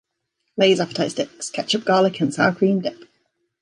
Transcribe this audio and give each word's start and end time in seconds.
Lay's 0.57 0.79
Appettite 0.79 1.11
Stix: 1.11 1.53
Ketchup, 1.53 1.85
Garlic 1.85 2.19
and 2.21 2.33
Sour 2.33 2.55
Cream 2.55 2.79
Dip. 2.81 3.07